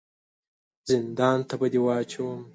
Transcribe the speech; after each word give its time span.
زندان 0.89 1.37
ته 1.47 1.55
به 1.59 1.67
دي 1.71 1.79
واچوم! 1.85 2.39